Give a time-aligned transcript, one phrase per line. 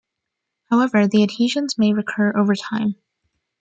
[0.71, 2.95] However, the adhesions may recur over time.